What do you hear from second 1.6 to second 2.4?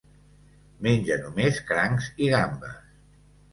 crancs i